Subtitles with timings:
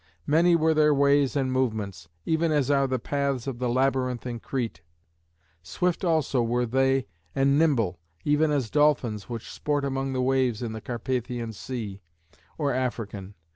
[0.25, 4.39] Many were their ways and movements, even as are the paths of the Labyrinth in
[4.39, 4.81] Crete.
[5.61, 10.71] Swift also were they and nimble, even as dolphins which sport among the waves in
[10.73, 12.01] the Carpathian Sea
[12.57, 13.35] or African.